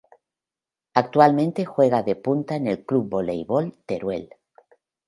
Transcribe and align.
Actualmente 0.95 1.63
juega 1.63 2.01
de 2.01 2.15
punta 2.15 2.55
en 2.55 2.65
el 2.65 2.83
Club 2.87 3.07
Voleibol 3.07 3.77
Teruel. 3.85 4.31